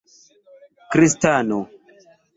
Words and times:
kristano 0.95 1.57